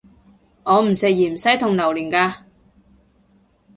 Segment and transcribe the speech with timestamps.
[0.63, 2.47] 我唔食芫茜同榴連架